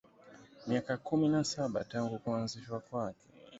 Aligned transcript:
Miaka 0.67 0.93
kumi 0.97 1.27
na 1.27 1.43
saba 1.43 1.83
tangu 1.83 2.19
kuanzishwa 2.19 2.79
kwake 2.79 3.25